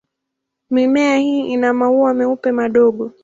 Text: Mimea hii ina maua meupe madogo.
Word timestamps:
Mimea 0.69 1.17
hii 1.17 1.47
ina 1.51 1.73
maua 1.73 2.13
meupe 2.13 2.51
madogo. 2.51 3.11